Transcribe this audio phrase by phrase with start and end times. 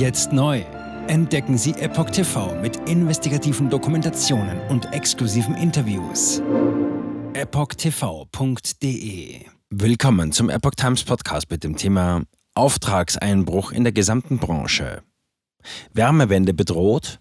[0.00, 0.64] Jetzt neu.
[1.08, 6.40] Entdecken Sie Epoch TV mit investigativen Dokumentationen und exklusiven Interviews.
[7.34, 8.64] EpochTV.de
[9.68, 12.22] Willkommen zum Epoch Times Podcast mit dem Thema
[12.54, 15.02] Auftragseinbruch in der gesamten Branche.
[15.92, 17.20] Wärmewende bedroht?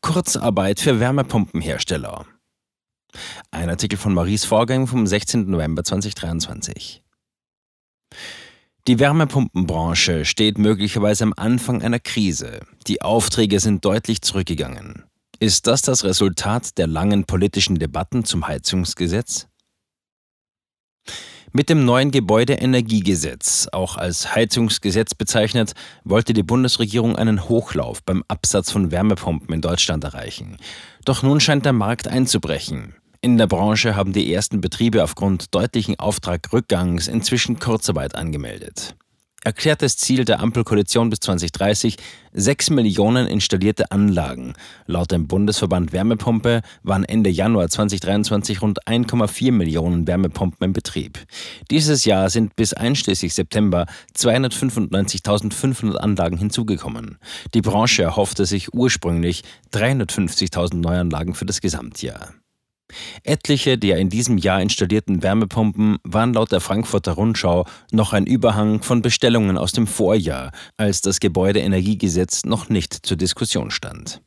[0.00, 2.24] Kurzarbeit für Wärmepumpenhersteller.
[3.50, 5.50] Ein Artikel von Maurice Vorgang vom 16.
[5.50, 7.02] November 2023.
[8.90, 12.58] Die Wärmepumpenbranche steht möglicherweise am Anfang einer Krise.
[12.88, 15.04] Die Aufträge sind deutlich zurückgegangen.
[15.38, 19.46] Ist das das Resultat der langen politischen Debatten zum Heizungsgesetz?
[21.52, 28.72] Mit dem neuen Gebäudeenergiegesetz, auch als Heizungsgesetz bezeichnet, wollte die Bundesregierung einen Hochlauf beim Absatz
[28.72, 30.56] von Wärmepumpen in Deutschland erreichen.
[31.04, 32.96] Doch nun scheint der Markt einzubrechen.
[33.22, 38.94] In der Branche haben die ersten Betriebe aufgrund deutlichen Auftragrückgangs inzwischen Kurzarbeit angemeldet.
[39.44, 41.96] Erklärtes Ziel der Ampelkoalition bis 2030
[42.32, 44.54] 6 Millionen installierte Anlagen.
[44.86, 51.18] Laut dem Bundesverband Wärmepumpe waren Ende Januar 2023 rund 1,4 Millionen Wärmepumpen in Betrieb.
[51.70, 53.84] Dieses Jahr sind bis einschließlich September
[54.16, 57.18] 295.500 Anlagen hinzugekommen.
[57.52, 59.42] Die Branche erhoffte sich ursprünglich
[59.74, 62.32] 350.000 Neuanlagen für das Gesamtjahr.
[63.24, 68.82] Etliche der in diesem Jahr installierten Wärmepumpen waren laut der Frankfurter Rundschau noch ein Überhang
[68.82, 74.20] von Bestellungen aus dem Vorjahr, als das Gebäudeenergiegesetz noch nicht zur Diskussion stand.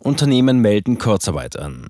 [0.00, 1.86] Unternehmen melden Kurzarbeit an.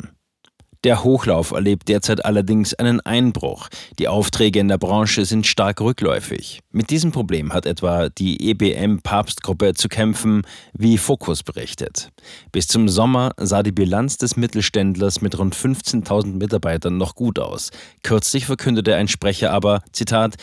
[0.84, 3.68] Der Hochlauf erlebt derzeit allerdings einen Einbruch.
[4.00, 6.58] Die Aufträge in der Branche sind stark rückläufig.
[6.72, 12.10] Mit diesem Problem hat etwa die EBM Papstgruppe zu kämpfen, wie Focus berichtet.
[12.50, 17.70] Bis zum Sommer sah die Bilanz des Mittelständlers mit rund 15.000 Mitarbeitern noch gut aus.
[18.02, 20.34] Kürzlich verkündete ein Sprecher aber, Zitat,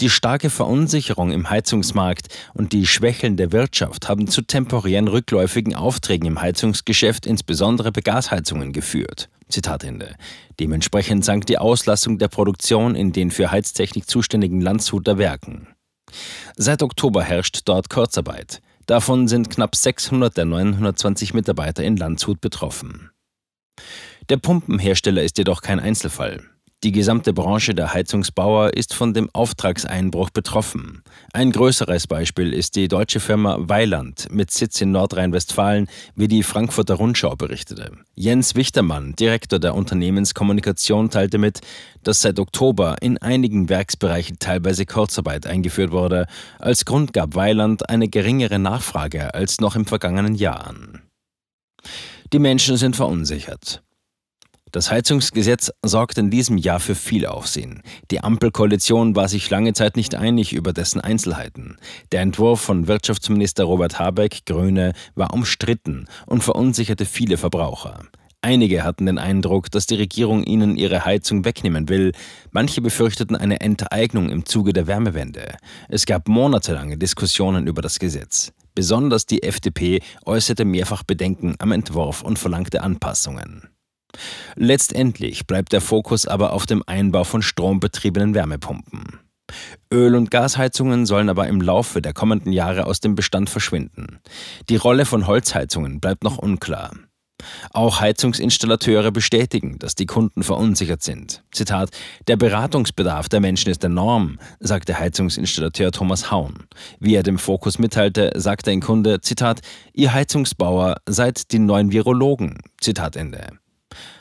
[0.00, 6.40] die starke Verunsicherung im Heizungsmarkt und die schwächelnde Wirtschaft haben zu temporären rückläufigen Aufträgen im
[6.40, 9.28] Heizungsgeschäft, insbesondere bei Gasheizungen, geführt.
[9.48, 10.14] Zitat Ende.
[10.60, 15.68] Dementsprechend sank die Auslassung der Produktion in den für Heiztechnik zuständigen Landshuter Werken.
[16.56, 18.60] Seit Oktober herrscht dort Kurzarbeit.
[18.86, 23.10] Davon sind knapp 600 der 920 Mitarbeiter in Landshut betroffen.
[24.28, 26.42] Der Pumpenhersteller ist jedoch kein Einzelfall.
[26.84, 31.02] Die gesamte Branche der Heizungsbauer ist von dem Auftragseinbruch betroffen.
[31.32, 36.94] Ein größeres Beispiel ist die deutsche Firma Weiland mit Sitz in Nordrhein-Westfalen, wie die Frankfurter
[36.94, 37.90] Rundschau berichtete.
[38.14, 41.62] Jens Wichtermann, Direktor der Unternehmenskommunikation, teilte mit,
[42.04, 46.26] dass seit Oktober in einigen Werksbereichen teilweise Kurzarbeit eingeführt wurde.
[46.60, 51.02] Als Grund gab Weiland eine geringere Nachfrage als noch im vergangenen Jahr an.
[52.32, 53.82] Die Menschen sind verunsichert.
[54.72, 57.82] Das Heizungsgesetz sorgt in diesem Jahr für viel Aufsehen.
[58.10, 61.78] Die Ampelkoalition war sich lange Zeit nicht einig über dessen Einzelheiten.
[62.12, 68.00] Der Entwurf von Wirtschaftsminister Robert Habeck, Grüne, war umstritten und verunsicherte viele Verbraucher.
[68.40, 72.12] Einige hatten den Eindruck, dass die Regierung ihnen ihre Heizung wegnehmen will.
[72.52, 75.56] Manche befürchteten eine Enteignung im Zuge der Wärmewende.
[75.88, 78.52] Es gab monatelange Diskussionen über das Gesetz.
[78.76, 83.68] Besonders die FDP äußerte mehrfach Bedenken am Entwurf und verlangte Anpassungen.
[84.56, 89.20] Letztendlich bleibt der Fokus aber auf dem Einbau von strombetriebenen Wärmepumpen.
[89.92, 94.20] Öl- und Gasheizungen sollen aber im Laufe der kommenden Jahre aus dem Bestand verschwinden.
[94.68, 96.90] Die Rolle von Holzheizungen bleibt noch unklar.
[97.72, 101.44] Auch Heizungsinstallateure bestätigen, dass die Kunden verunsichert sind.
[101.52, 101.90] Zitat:
[102.26, 106.66] Der Beratungsbedarf der Menschen ist enorm, sagte Heizungsinstallateur Thomas Haun.
[106.98, 109.60] Wie er dem Fokus mitteilte, sagte ein Kunde: Zitat:
[109.92, 112.58] Ihr Heizungsbauer seid die neuen Virologen.
[112.80, 113.58] Zitat Ende.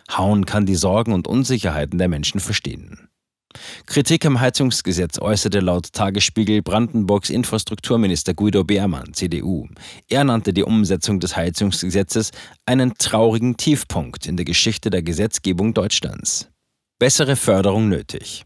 [0.10, 3.10] Hauen kann die Sorgen und Unsicherheiten der Menschen verstehen.
[3.86, 9.68] Kritik am Heizungsgesetz äußerte laut Tagesspiegel Brandenburgs Infrastrukturminister Guido Beermann, CDU.
[10.10, 12.32] Er nannte die Umsetzung des Heizungsgesetzes
[12.66, 16.50] einen traurigen Tiefpunkt in der Geschichte der Gesetzgebung Deutschlands.
[17.00, 18.44] Bessere Förderung nötig.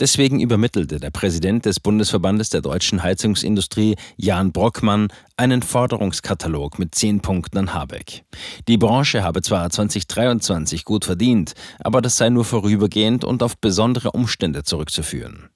[0.00, 7.20] Deswegen übermittelte der Präsident des Bundesverbandes der deutschen Heizungsindustrie, Jan Brockmann, einen Forderungskatalog mit zehn
[7.20, 8.24] Punkten an Habeck.
[8.66, 14.12] Die Branche habe zwar 2023 gut verdient, aber das sei nur vorübergehend und auf besondere
[14.12, 15.50] Umstände zurückzuführen.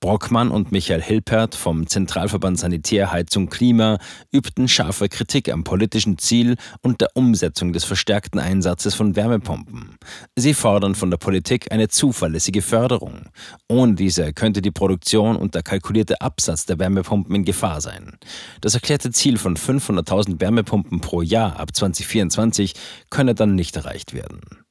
[0.00, 3.98] Brockmann und Michael Hilpert vom Zentralverband Sanitär, Heizung, Klima
[4.32, 9.96] übten scharfe Kritik am politischen Ziel und der Umsetzung des verstärkten Einsatzes von Wärmepumpen.
[10.34, 13.28] Sie fordern von der Politik eine zuverlässige Förderung.
[13.68, 18.18] Ohne diese könnte die Produktion und der kalkulierte Absatz der Wärmepumpen in Gefahr sein.
[18.60, 22.74] Das erklärte Ziel von 500.000 Wärmepumpen pro Jahr ab 2024
[23.08, 24.61] könne dann nicht erreicht werden.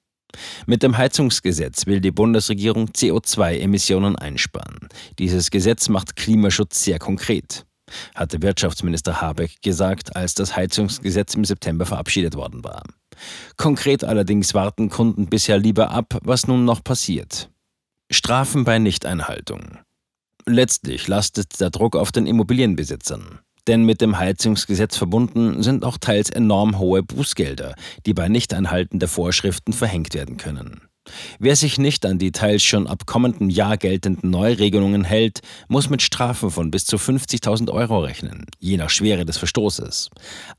[0.66, 4.90] Mit dem Heizungsgesetz will die Bundesregierung CO2-Emissionen einsparen.
[5.20, 7.66] Dieses Gesetz macht Klimaschutz sehr konkret.
[8.16, 12.84] hatte Wirtschaftsminister Habeck gesagt, als das Heizungsgesetz im September verabschiedet worden war.
[13.58, 17.50] Konkret allerdings warten Kunden bisher lieber ab, was nun noch passiert.
[18.10, 19.78] Strafen bei Nichteinhaltung.
[20.46, 23.40] Letztlich lastet der Druck auf den Immobilienbesitzern.
[23.68, 27.76] Denn mit dem Heizungsgesetz verbunden sind auch teils enorm hohe Bußgelder,
[28.06, 30.82] die bei Nichteinhalten der Vorschriften verhängt werden können.
[31.40, 36.04] Wer sich nicht an die teils schon ab kommendem Jahr geltenden Neuregelungen hält, muss mit
[36.04, 40.10] Strafen von bis zu 50.000 Euro rechnen, je nach Schwere des Verstoßes.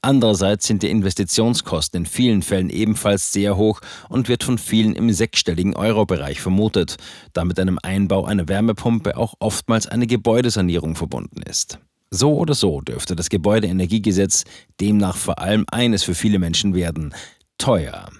[0.00, 5.12] Andererseits sind die Investitionskosten in vielen Fällen ebenfalls sehr hoch und wird von vielen im
[5.12, 6.96] sechsstelligen Euro-Bereich vermutet,
[7.32, 11.78] da mit einem Einbau einer Wärmepumpe auch oftmals eine Gebäudesanierung verbunden ist.
[12.14, 14.44] So oder so dürfte das Gebäudeenergiegesetz
[14.81, 17.14] demnach vor allem eines für viele Menschen werden,
[17.56, 18.11] teuer.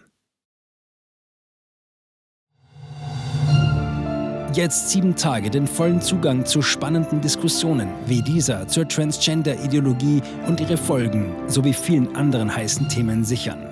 [4.55, 10.79] Jetzt sieben Tage den vollen Zugang zu spannenden Diskussionen wie dieser zur Transgender-Ideologie und ihre
[10.79, 13.71] Folgen sowie vielen anderen heißen Themen sichern.